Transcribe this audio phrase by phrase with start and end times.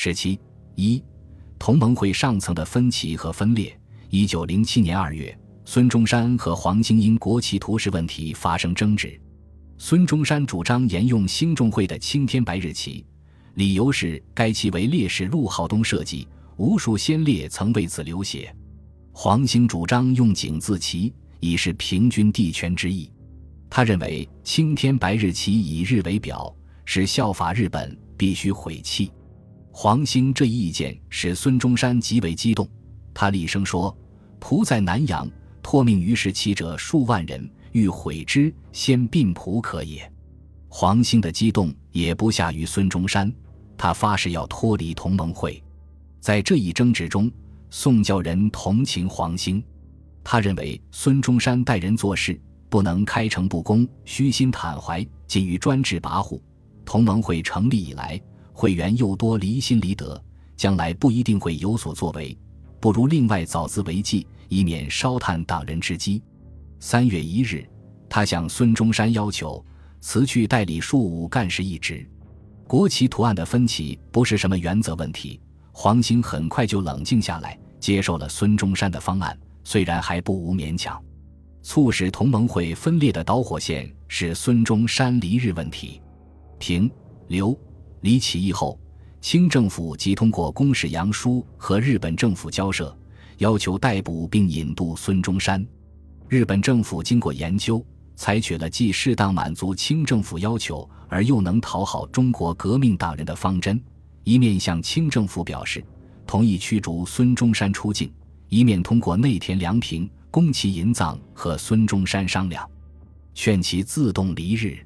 [0.00, 0.38] 十七
[0.76, 1.02] 一，
[1.58, 3.76] 同盟会上层的分歧和分裂。
[4.10, 9.20] 一九零七年二月，孙中山和黄兴因国旗图示问题发生争执。
[9.76, 13.04] 孙中山主张沿用兴中会的青天白日旗，
[13.54, 16.28] 理由是该旗为烈士陆浩东设计，
[16.58, 18.54] 无数先烈曾为此流血。
[19.10, 23.10] 黄兴主张用井字旗，以示平均地权之意。
[23.68, 26.54] 他认为青天白日旗以日为表，
[26.84, 29.10] 是效法日本，必须毁弃。
[29.80, 32.68] 黄兴这一意见使孙中山极为激动，
[33.14, 33.96] 他厉声说
[34.42, 35.30] ：“仆在南阳，
[35.62, 40.12] 托命于是旗者数万人。”欲毁之，先并仆可也。
[40.66, 43.32] 黄兴的激动也不下于孙中山，
[43.76, 45.62] 他发誓要脱离同盟会。
[46.18, 47.30] 在这一争执中，
[47.70, 49.62] 宋教仁同情黄兴，
[50.24, 52.36] 他认为孙中山待人做事
[52.68, 56.42] 不能开诚布公、虚心坦怀，仅于专制跋扈。
[56.84, 58.20] 同盟会成立以来，
[58.58, 60.20] 会员又多离心离德，
[60.56, 62.36] 将来不一定会有所作为，
[62.80, 66.20] 不如另外早自为计，以免烧炭党人之机。
[66.80, 67.64] 三月一日，
[68.08, 69.64] 他向孙中山要求
[70.00, 72.04] 辞去代理庶务干事一职。
[72.66, 81.00] 国旗图案的分歧不是什么原则问题，黄兴很快就冷静下来，接受了孙中山的方案，虽然还不无勉强。
[81.62, 86.02] 促使同盟会分裂的导火线是孙中山离日问题。
[86.58, 86.90] 平、
[87.28, 87.56] 刘、
[88.00, 88.78] 李起义后，
[89.20, 92.96] 清政府即通过公使杨书和日本政府交涉，
[93.38, 95.66] 要求逮捕并引渡孙中山。
[96.28, 103.82] 日本政府经过研究，采取了既适当满足清政府要求，而又能讨好中国革命党人的方针：
[104.22, 105.82] 一面向清政府表示
[106.26, 108.12] 同意驱逐孙中山出境，
[108.48, 112.68] 一面通过内田良平、宫崎银藏和孙中山商量，
[113.34, 114.78] 劝其自动离日。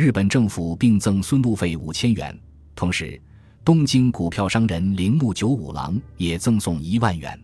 [0.00, 2.34] 日本政府并赠孙路费五千元，
[2.74, 3.20] 同时，
[3.62, 7.38] 东京股票商人铃木九五郎也赠送一万元。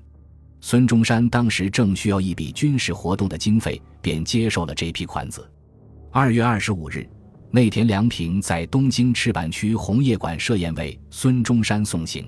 [0.63, 5.47] 孙中山当时正需要一笔军事活动的经费，便接受了这批款子。
[6.11, 7.07] 二月二十五日，
[7.51, 12.27] 内田良平在东京赤坂区红叶馆设宴为孙中山送行，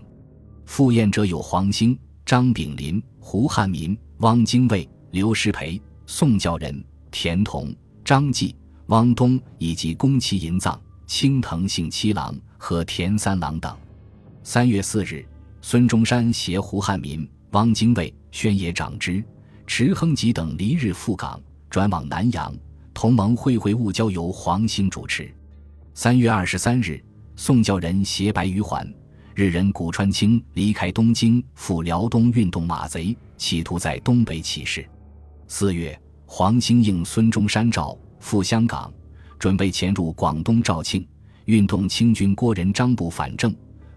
[0.66, 7.74] 赴宴者有黄兴、张炳麟、胡汉民、汪精卫、刘师培、宋教仁、田同、
[8.04, 8.54] 张继、
[8.88, 13.76] 汪东以及宫崎银藏、青藤幸七郎和田三郎等。
[14.42, 15.26] 三月四日，
[15.60, 17.28] 孙中山携胡汉民。
[17.52, 19.24] 汪精卫、宣野长之、
[19.66, 21.40] 池亨吉等离日赴港，
[21.70, 22.54] 转往南阳。
[22.94, 25.30] 同盟会会务交由黄兴主持。
[25.94, 27.02] 三月二十三日，
[27.36, 28.90] 宋教仁携白鱼环，
[29.34, 34.86] 日人古川清离开东京，赴辽东运动马贼，企图在东北起事。
[35.46, 38.92] 四月，黄兴应孙中山召赴香港，
[39.38, 41.06] 准备潜入广东肇庆，
[41.46, 43.54] 运动清军郭仁章部反正。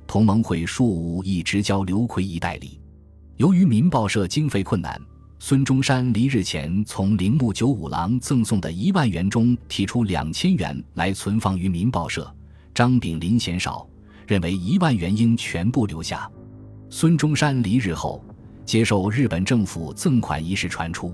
[0.07, 2.79] 同盟会庶务一直交刘奎一代理。
[3.37, 4.99] 由于民报社经费困难，
[5.39, 12.29] 孙中山离日前从铃木九五郎赠送的一万元中提出两千元来存放于民报社。
[12.73, 13.87] 张炳麟嫌少，
[14.27, 16.29] 认为一万元应全部留下。
[16.89, 18.23] 孙中山离日后，
[18.65, 21.13] 接受日本政府赠款一事传出，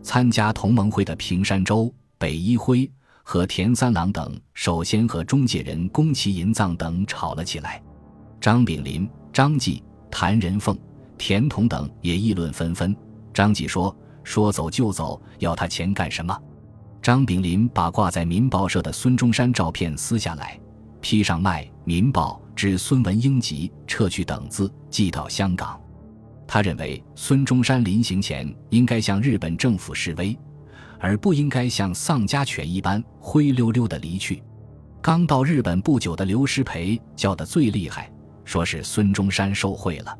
[0.00, 2.90] 参加同盟会的平山周、北一辉
[3.22, 7.82] 和田三郎等首先和中介人宫崎银藏等吵了起来。
[8.40, 10.76] 张炳麟、张继、谭仁凤。
[11.16, 12.94] 田同等也议论纷纷。
[13.34, 16.36] 张继说：“说走就走，要他钱干什么？”
[17.02, 20.56] 张炳麟把挂在《民报》社的孙中山照片撕下来，
[21.00, 25.80] 披上“卖《民报》之孙文英集”撤去等字，寄到香港。
[26.46, 30.38] 他认为孙中山临行前应该向日本政府示威，
[30.98, 34.42] 而不应该像丧家犬一般灰溜溜的离去。
[35.00, 38.10] 刚到日本不久的刘师培叫得最厉害，
[38.44, 40.18] 说是孙中山受贿了。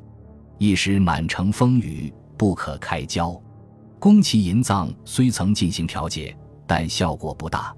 [0.59, 3.41] 一时满城风雨，不可开交。
[3.99, 6.37] 宫崎银藏虽曾进行调解，
[6.67, 7.75] 但效果不大。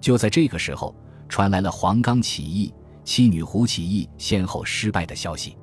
[0.00, 0.94] 就在这个时候，
[1.28, 2.72] 传来了黄冈起义、
[3.04, 5.56] 七女湖起义先后失败的消息。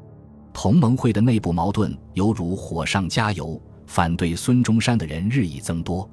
[0.52, 6.10] 同盟会的内部矛盾犹如火上加油，反对孙中山的人日益增多。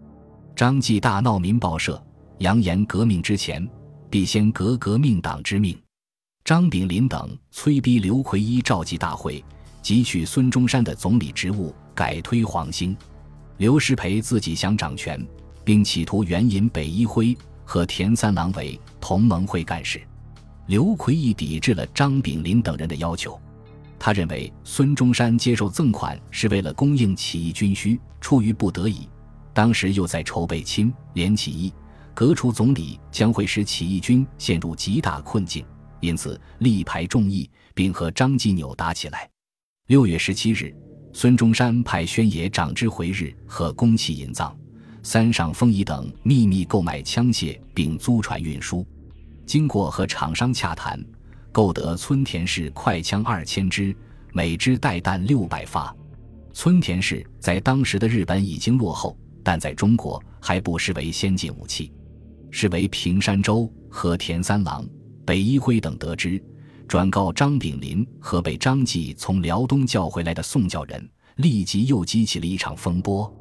[0.59, 2.05] 张继大闹民报社，
[2.39, 3.65] 扬言革命之前
[4.11, 5.81] 必先革革命党之命。
[6.43, 9.45] 张炳麟等催逼刘奎一召集大会。
[9.85, 12.97] 汲取孙中山的总理职务，改推黄兴。
[13.59, 15.25] 刘师培自己想掌权，
[15.63, 20.03] 并企图援引北一辉和田三郎为同盟会干事。
[20.67, 23.41] 刘奎义抵制了张炳麟等人的要求。
[23.97, 29.09] 他认为孙中山接受赠款是为了供应起义军需，出于不得已。
[29.59, 31.75] 当时又在筹备清联起义，
[32.15, 35.67] 革除总理将会使起义军陷入极大困境。
[35.99, 39.29] 因此力排众议，并和张继纽打起来。
[39.89, 40.73] 六月十七日，
[41.13, 44.57] 孙中山派宣野长之回日和宫崎银藏、
[45.03, 48.87] 三上丰一等秘密购买枪械，并租船运输。
[49.45, 51.05] 经过和厂商洽谈，
[51.51, 53.93] 购得村田式快枪二千支，
[54.33, 55.93] 每支带弹六百发。
[56.53, 61.91] 村田式在当时的日本已经落后，但在中国还不失为先进武器。
[62.51, 64.87] 是为平山州和田三郎、
[65.25, 66.39] 北一辉等得知，
[66.87, 73.35] 转告张炳麟和被张继从辽东叫回来的宋教仁，立即又激起了一场风波。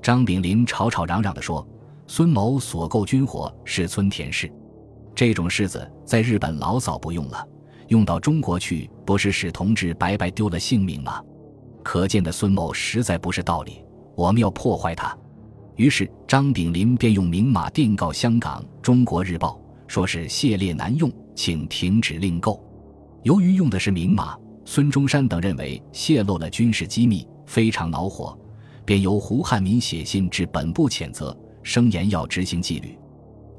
[0.00, 1.66] 张炳麟吵吵嚷嚷地说
[2.06, 4.48] ：“孙某所购军火是村田式，
[5.12, 7.44] 这种式子在日本老早不用了，
[7.88, 11.20] 用到中国去，不是使同志白白丢了性命吗？
[11.82, 13.84] 可见的孙某实在不是道理，
[14.14, 15.18] 我们要破坏他。”
[15.78, 19.52] 于是，张炳林便用明码电告香港《中国日报》，
[19.86, 22.60] 说是谢列难用，请停止另购。
[23.22, 28.36] 由于用的是明码，孙中山等认为泄露了军事机密，非常恼火，
[28.84, 32.98] 便由胡汉民写信至本部谴责，声言要执行纪律。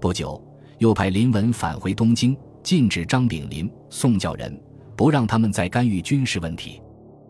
[0.02, 0.46] 不久，
[0.80, 4.62] 又派林文返回东京，禁止张炳林、宋教仁，
[4.98, 6.82] 不让他们再干预军事问题。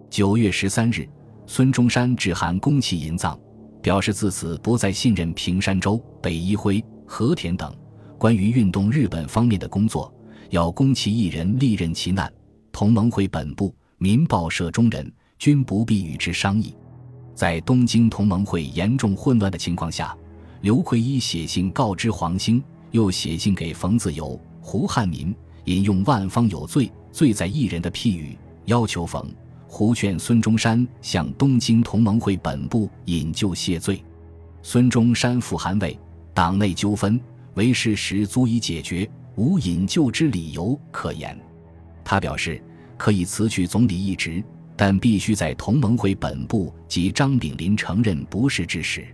[0.10, 1.08] 九月十三日，
[1.46, 3.40] 孙中山致函宫崎银藏。
[3.82, 7.74] 表示自此不再信任平山周、北一辉、和田等
[8.18, 10.14] 关于运动日本方面的工作，
[10.50, 12.32] 要宫崎一人历任其难。
[12.72, 16.76] 同盟会本部、民报社中人均不必与之商议。
[17.34, 20.16] 在东京同盟会严重混乱的情况下，
[20.62, 22.62] 刘奎一写信告知黄兴，
[22.92, 25.34] 又写信给冯自由、胡汉民，
[25.66, 29.26] 引用“万方有罪，罪在一人”的譬语，要求冯。
[29.72, 34.04] 胡劝孙中山向东京同盟会本部引咎谢罪，
[34.64, 35.98] 孙中山复函谓：
[36.34, 37.22] 党内纠纷
[37.54, 41.40] 为事实足以解决，无引咎之理由可言。
[42.04, 42.60] 他表示
[42.98, 44.44] 可以辞去总理一职，
[44.76, 49.06] 但必须在同盟会本部及张炳麟承认不是之时。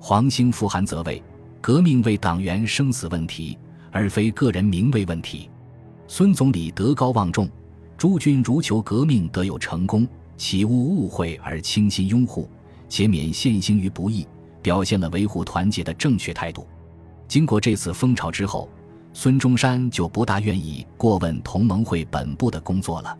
[0.00, 1.22] 黄兴复函则为：
[1.60, 3.56] 革命为党员生死问题，
[3.92, 5.48] 而非个人名位问题。
[6.08, 7.48] 孙总理德高望重。
[8.04, 10.06] 诸君如求革命得有成功，
[10.36, 12.46] 岂勿误会而倾心拥护，
[12.86, 14.28] 且免陷行于不义，
[14.60, 16.66] 表现了维护团结的正确态度。
[17.26, 18.68] 经过这次风潮之后，
[19.14, 23.18] 孙中山就不大愿意过问同盟会本部的工作了。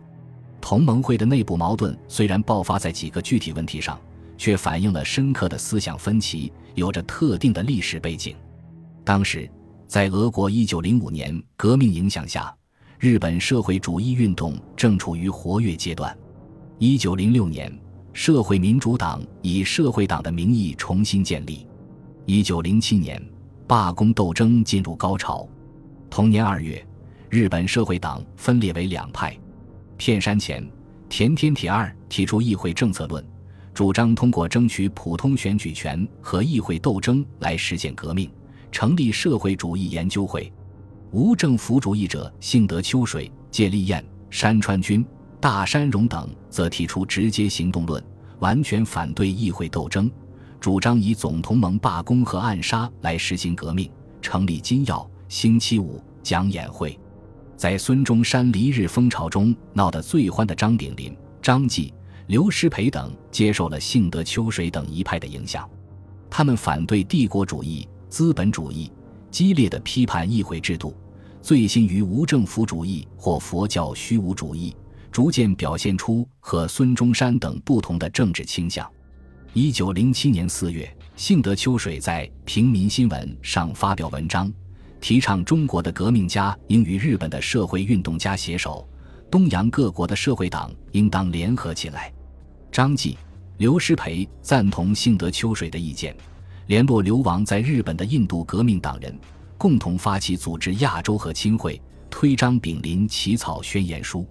[0.61, 3.99] 同盟会的内部矛盾虽然爆发在几个具体问题上，
[4.37, 8.35] 却反映了深刻的思想分歧，有着特定的历史背景。
[9.03, 9.49] 当时，
[9.87, 12.55] 在俄国1905年革命影响下。
[13.05, 16.17] 日本社会主义运动正处于活跃阶段。
[16.79, 17.71] 一九零六年，
[18.13, 21.67] 社会民主党以社会党的名义重新建立。
[22.25, 23.23] 一九零七年，
[23.67, 25.47] 罢工斗争进入高潮。
[26.09, 26.83] 同年二月，
[27.29, 29.37] 日本社会党分裂为两派。
[29.97, 30.67] 片山前，
[31.07, 33.23] 田天铁二提出议会政策论，
[33.71, 38.31] 主张通过争取普通选举权和议会斗争来实现革命，
[38.71, 40.51] 成立社会主义研究会。
[41.15, 45.03] 无政府主义者幸德秋水、芥立彦、山川君、
[45.39, 48.03] 大山荣等则提出直接行动论，
[48.39, 50.11] 完全反对议会斗争，
[50.59, 53.89] 主张以总同盟罢工和暗杀来实行革命，
[54.21, 56.99] 成立金耀、星期五讲演会。
[57.55, 61.93] 在孙中山离日风潮中闹得最欢的张炳麟、张继、
[62.27, 65.65] 刘师培等，接受了幸德秋水等一派的影响，
[66.29, 68.91] 他们反对帝国主义、资本主义，
[69.31, 70.93] 激烈的批判议会制度。
[71.45, 74.75] 醉心于无政府主义或佛教虚无主义，
[75.11, 78.91] 逐渐表现出和孙中山等不同的政治倾向。
[79.53, 84.51] 一九零七年四月，幸德秋水在《平民新闻》上发表文章，
[84.99, 88.89] 提倡中国的革命家应与日本的社会运动家携手，
[89.29, 92.11] 东洋各国的社会党应当联合起来。
[92.71, 93.15] 张继、
[93.59, 96.17] 刘师培赞同幸德秋水的意见，
[96.65, 99.15] 联络流亡在日本的印度革命党人。
[99.57, 104.27] 共同发起组织亚洲和亲会，推张炳麟起草宣言书。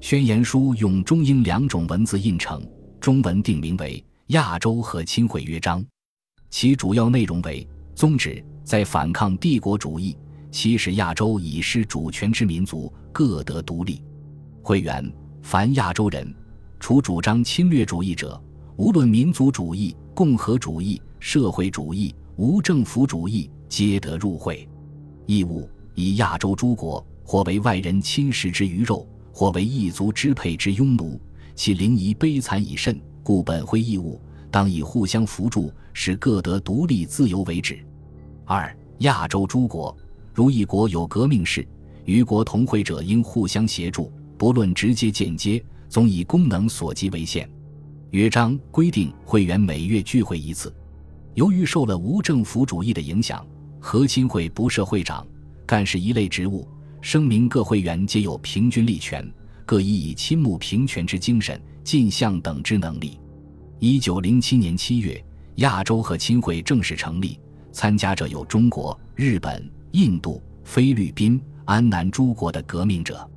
[0.00, 2.62] 宣言书用中英两种文字印成，
[3.00, 3.98] 中文定名为
[4.28, 5.82] 《亚洲和亲会约章》，
[6.50, 10.16] 其主要内容为：宗旨在反抗帝国主义，
[10.52, 14.02] 其使亚洲已失主权之民族各得独立。
[14.62, 16.32] 会员凡亚洲人，
[16.78, 18.40] 除主张侵略主义者，
[18.76, 23.50] 无论民族主义、共和主义、社会主义、无政府主义。
[23.68, 24.68] 皆得入会，
[25.26, 31.20] 义务以亚洲诸国，或为外人侵蚀之鱼肉，或为异族支配之庸奴，
[31.54, 34.20] 其灵仪悲惨已甚，故本会义务
[34.50, 37.78] 当以互相扶助，使各得独立自由为止。
[38.44, 39.94] 二亚洲诸国，
[40.32, 41.66] 如一国有革命事，
[42.04, 47.48] 与国同会者应互相协助，不论直接间接，总以功能所及为限。
[48.12, 50.74] 约章规定会员每月聚会一次。
[51.34, 53.46] 由于受了无政府主义的影响，
[53.80, 55.26] 和亲会不设会长、
[55.66, 56.66] 干事一类职务，
[57.00, 59.26] 声明各会员皆有平均力权，
[59.64, 63.18] 各以以亲睦平权之精神尽相等之能力。
[63.78, 65.24] 一九零七年七月，
[65.56, 67.38] 亚洲和亲会正式成立，
[67.70, 73.28] 参加者有中国、日本、印度、菲律宾、安南诸国的革命者。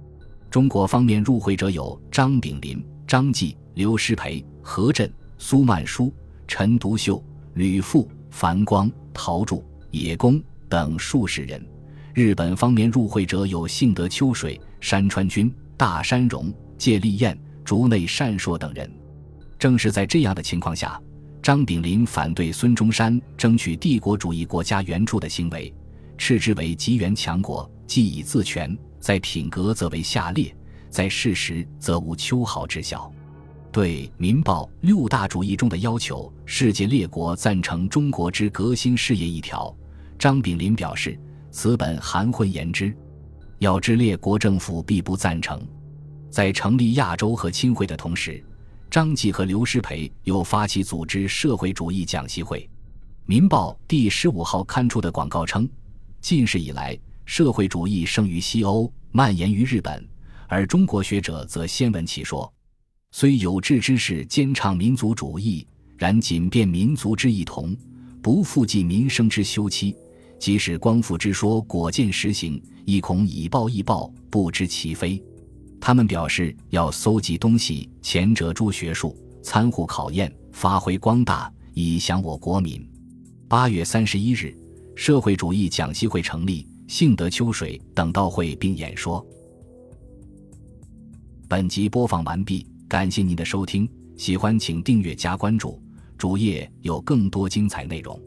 [0.49, 6.13] 中国方面入会者有张炳麟、张继、刘师培、何震、苏曼殊、
[6.47, 11.63] 陈独秀、吕复、樊光、陶铸、野公等数十人。
[12.13, 18.91] 日本方面入会者有幸德秋水、山川君、大山荣、芥立彦、竹内善硕等人。
[19.57, 20.99] 正是在这样的情况下，
[21.41, 25.73] 张炳麟反对孙中山争取帝国主义国家援助的行为，
[26.17, 30.53] 斥之为极援强国，既以自全，在品格则为下劣，
[30.89, 33.11] 在事实则无秋毫之效。
[33.71, 39.73] 对《民报》六大主义中的要求世界列国赞成中国之革新事业一条，
[40.21, 42.95] 张炳麟表示：“此本含混言之，
[43.57, 45.59] 要知列国政府必不赞成。”
[46.29, 48.43] 在成立亚洲和亲会的同时。
[48.87, 52.59] 张继和刘师培又发起组织社会主义讲习会，
[53.25, 55.67] 《民报》第十五号刊出的广告称
[56.21, 60.07] ：“近世以来，社会主义生于西欧，蔓延于日本，
[60.47, 62.53] 而中国学者则先闻其说。
[63.11, 65.65] 虽有志之士兼倡民族主义，
[65.97, 67.75] 然仅辨民族之异同，
[68.21, 69.95] 不复计民生之休戚。
[70.41, 75.23] 即使光复之说果见实行，亦恐以暴易暴，不知其非。”
[75.79, 82.83] 他们表示要搜集东西，前者诸学术，参互考验，发挥光大，以享我国民。
[83.47, 84.57] 八月三十一日，
[84.95, 89.23] 社会主义讲习会成立，幸得秋水等到会并演说。
[91.47, 95.79] 本集播放完毕，感谢您的收听，喜欢请订阅加关注，
[96.17, 98.19] 主页有更多精彩内容。